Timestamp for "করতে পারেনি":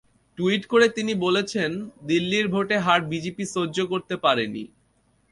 3.85-4.63